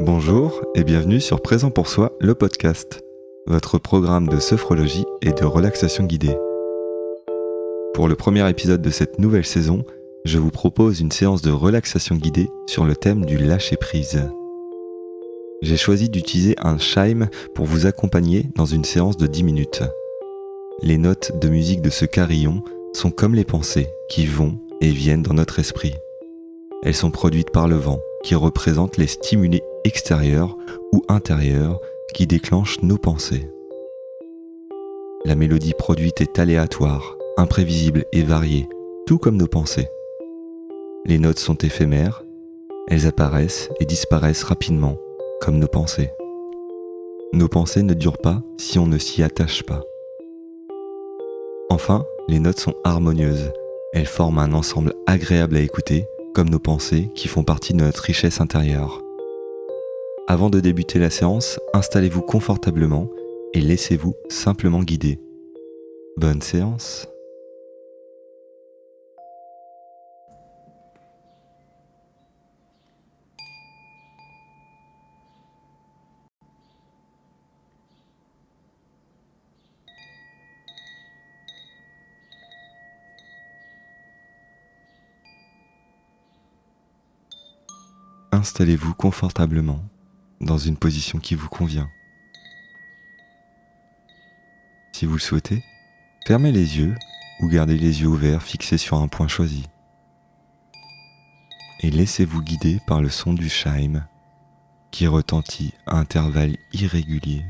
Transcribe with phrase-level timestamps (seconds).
[0.00, 3.02] Bonjour et bienvenue sur Présent pour soi, le podcast,
[3.46, 6.34] votre programme de sophrologie et de relaxation guidée.
[7.92, 9.84] Pour le premier épisode de cette nouvelle saison,
[10.24, 14.22] je vous propose une séance de relaxation guidée sur le thème du lâcher-prise.
[15.60, 19.82] J'ai choisi d'utiliser un chime pour vous accompagner dans une séance de 10 minutes.
[20.82, 22.64] Les notes de musique de ce carillon
[22.94, 25.94] sont comme les pensées qui vont et viennent dans notre esprit.
[26.82, 30.56] Elles sont produites par le vent qui représente les stimuli extérieurs
[30.92, 31.80] ou intérieurs
[32.14, 33.48] qui déclenchent nos pensées.
[35.24, 38.68] La mélodie produite est aléatoire, imprévisible et variée,
[39.06, 39.88] tout comme nos pensées.
[41.06, 42.24] Les notes sont éphémères,
[42.88, 44.96] elles apparaissent et disparaissent rapidement,
[45.40, 46.10] comme nos pensées.
[47.32, 49.82] Nos pensées ne durent pas si on ne s'y attache pas.
[51.70, 53.52] Enfin, les notes sont harmonieuses,
[53.94, 58.02] elles forment un ensemble agréable à écouter comme nos pensées qui font partie de notre
[58.02, 59.01] richesse intérieure.
[60.28, 63.08] Avant de débuter la séance, installez-vous confortablement
[63.54, 65.20] et laissez-vous simplement guider.
[66.16, 67.08] Bonne séance
[88.30, 89.82] Installez-vous confortablement
[90.42, 91.90] dans une position qui vous convient.
[94.92, 95.64] Si vous le souhaitez,
[96.26, 96.94] fermez les yeux
[97.40, 99.64] ou gardez les yeux ouverts fixés sur un point choisi.
[101.80, 104.06] Et laissez-vous guider par le son du chime
[104.90, 107.44] qui retentit à intervalles irréguliers.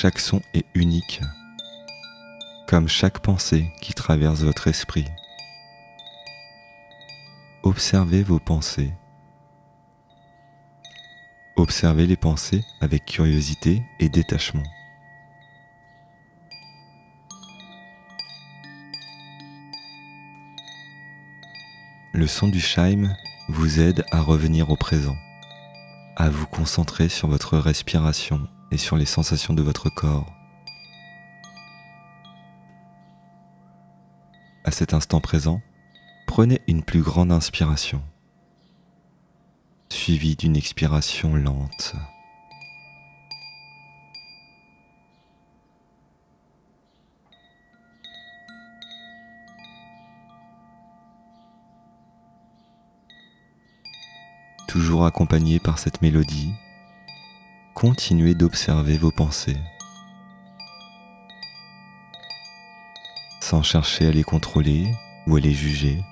[0.00, 1.20] Chaque son est unique,
[2.68, 5.06] comme chaque pensée qui traverse votre esprit.
[7.64, 8.92] Observez vos pensées.
[11.56, 14.62] Observez les pensées avec curiosité et détachement.
[22.12, 23.16] Le son du chime
[23.48, 25.16] vous aide à revenir au présent,
[26.14, 30.32] à vous concentrer sur votre respiration et sur les sensations de votre corps.
[34.64, 35.62] À cet instant présent,
[36.26, 38.02] prenez une plus grande inspiration,
[39.88, 41.94] suivie d'une expiration lente.
[54.66, 56.52] Toujours accompagné par cette mélodie,
[57.80, 59.56] continuez d'observer vos pensées,
[63.40, 64.92] sans chercher à les contrôler
[65.28, 66.02] ou à les juger.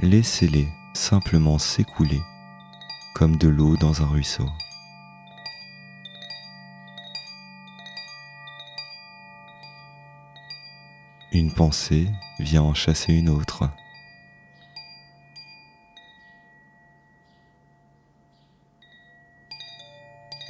[0.00, 2.20] Laissez-les simplement s'écouler
[3.14, 4.50] comme de l'eau dans un ruisseau.
[11.32, 12.08] Une pensée
[12.40, 13.70] vient en chasser une autre.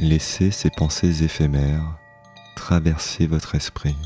[0.00, 1.98] Laissez ces pensées éphémères
[2.54, 3.97] traverser votre esprit.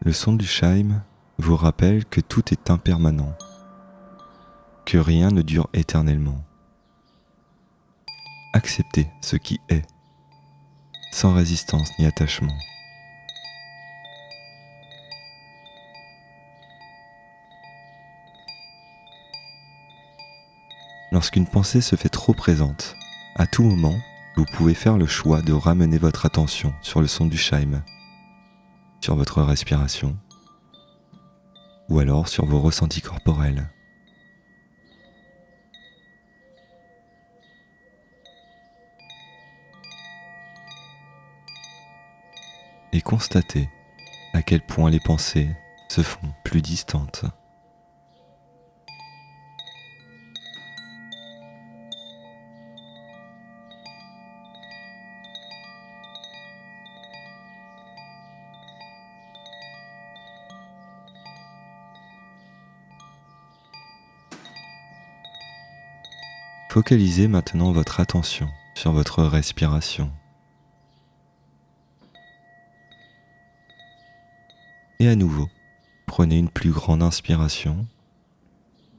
[0.00, 1.02] Le son du chime
[1.38, 3.34] vous rappelle que tout est impermanent,
[4.86, 6.44] que rien ne dure éternellement.
[8.52, 9.82] Acceptez ce qui est
[11.10, 12.56] sans résistance ni attachement.
[21.10, 22.94] Lorsqu'une pensée se fait trop présente,
[23.34, 23.98] à tout moment,
[24.36, 27.82] vous pouvez faire le choix de ramener votre attention sur le son du chime,
[29.00, 30.16] sur votre respiration,
[31.88, 33.68] ou alors sur vos ressentis corporels.
[42.98, 43.70] Et constatez
[44.32, 45.48] à quel point les pensées
[45.88, 47.24] se font plus distantes.
[66.68, 70.17] Focalisez maintenant votre attention sur votre respiration.
[75.00, 75.48] Et à nouveau,
[76.06, 77.86] prenez une plus grande inspiration,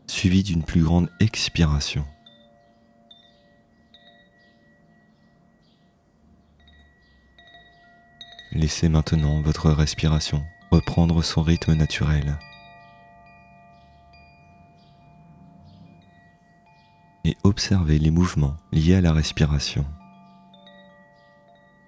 [0.07, 2.05] suivie d'une plus grande expiration.
[8.51, 12.37] Laissez maintenant votre respiration reprendre son rythme naturel.
[17.25, 19.85] Et observez les mouvements liés à la respiration.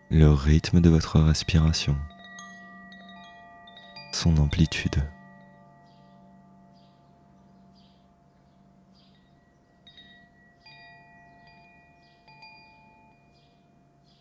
[0.10, 1.96] Le rythme de votre respiration.
[4.12, 5.02] Son amplitude.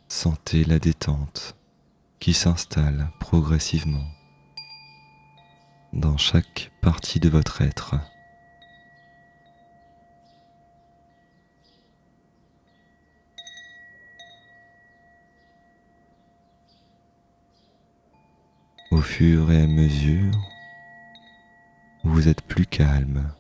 [0.08, 1.56] Sentez la détente
[2.19, 4.06] qui s'installe progressivement
[5.93, 7.96] dans chaque partie de votre être.
[19.00, 20.38] Au fur et à mesure
[22.05, 23.32] vous êtes plus calme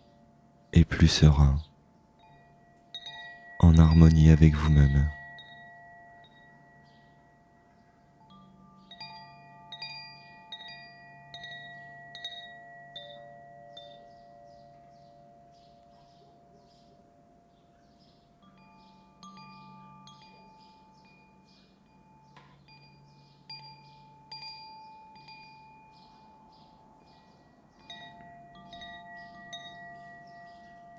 [0.72, 1.58] et plus serein,
[3.58, 5.06] en harmonie avec vous-même.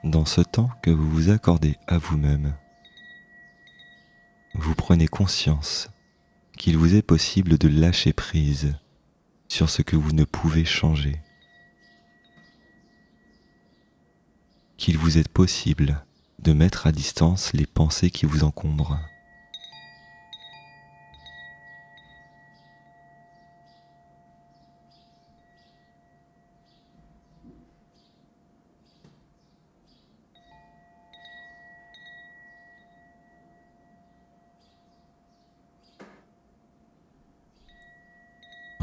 [0.03, 2.55] Dans ce temps que vous vous accordez à vous-même,
[4.55, 5.91] vous prenez conscience
[6.57, 8.73] qu'il vous est possible de lâcher prise
[9.47, 11.21] sur ce que vous ne pouvez changer,
[14.77, 16.03] qu'il vous est possible
[16.39, 18.97] de mettre à distance les pensées qui vous encombrent.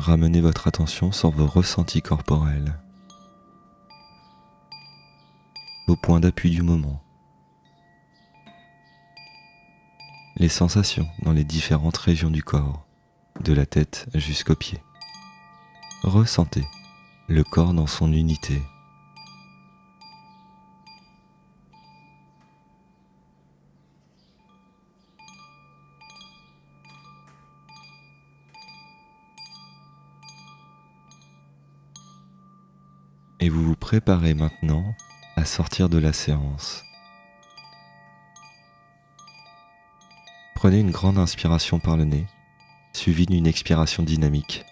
[0.09, 2.81] Ramenez votre attention sur vos ressentis corporels,
[5.87, 7.03] vos points d'appui du moment,
[10.37, 12.87] les sensations dans les différentes régions du corps,
[13.45, 14.83] de la tête jusqu'aux pieds.
[16.05, 16.65] Ressentez
[17.29, 18.63] le corps dans son unité.
[33.41, 34.95] Et vous vous préparez maintenant
[35.37, 36.85] à sortir de la séance.
[40.55, 42.27] Prenez une grande inspiration par le nez,
[42.93, 44.65] suivie d'une expiration dynamique.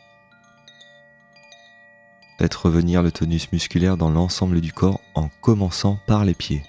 [2.39, 6.63] Faites revenir le tonus musculaire dans l'ensemble du corps en commençant par les pieds.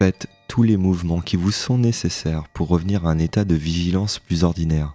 [0.00, 4.18] Faites tous les mouvements qui vous sont nécessaires pour revenir à un état de vigilance
[4.18, 4.94] plus ordinaire.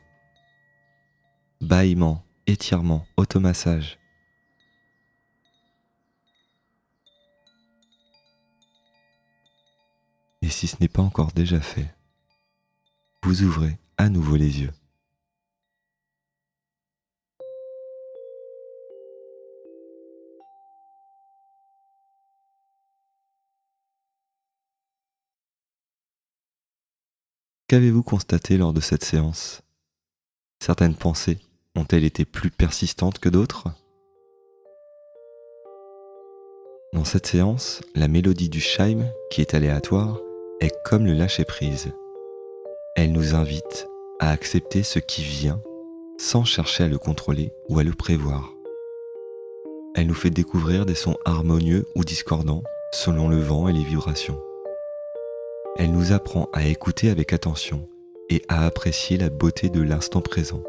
[1.59, 3.97] Bâillement, étirement, automassage.
[10.41, 11.93] Et si ce n'est pas encore déjà fait,
[13.23, 14.73] vous ouvrez à nouveau les yeux.
[27.67, 29.61] Qu'avez-vous constaté lors de cette séance?
[30.59, 31.39] Certaines pensées
[31.75, 33.69] ont-elles été plus persistantes que d'autres?
[36.93, 40.19] Dans cette séance, la mélodie du chime, qui est aléatoire,
[40.59, 41.91] est comme le lâcher-prise.
[42.95, 43.87] Elle nous invite
[44.19, 45.61] à accepter ce qui vient
[46.17, 48.53] sans chercher à le contrôler ou à le prévoir.
[49.95, 52.63] Elle nous fait découvrir des sons harmonieux ou discordants
[52.93, 54.39] selon le vent et les vibrations.
[55.77, 57.87] Elle nous apprend à écouter avec attention
[58.29, 60.61] et à apprécier la beauté de l'instant présent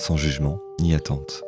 [0.00, 1.42] sans jugement ni attente.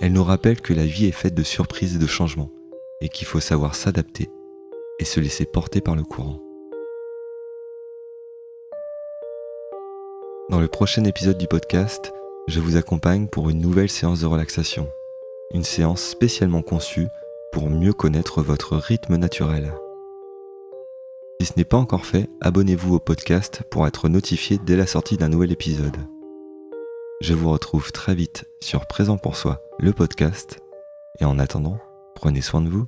[0.00, 2.50] Elle nous rappelle que la vie est faite de surprises et de changements,
[3.00, 4.30] et qu'il faut savoir s'adapter
[4.98, 6.40] et se laisser porter par le courant.
[10.50, 12.12] Dans le prochain épisode du podcast,
[12.46, 14.88] je vous accompagne pour une nouvelle séance de relaxation,
[15.52, 17.08] une séance spécialement conçue
[17.52, 19.72] pour mieux connaître votre rythme naturel.
[21.40, 25.16] Si ce n'est pas encore fait, abonnez-vous au podcast pour être notifié dès la sortie
[25.16, 25.96] d'un nouvel épisode.
[27.20, 30.60] Je vous retrouve très vite sur Présent pour soi, le podcast.
[31.18, 31.78] Et en attendant,
[32.14, 32.86] prenez soin de vous